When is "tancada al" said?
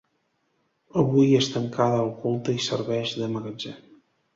1.57-2.13